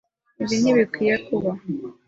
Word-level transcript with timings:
Ibi 0.41 0.55
ntibikwiye 0.61 1.13
kuba. 1.25 1.51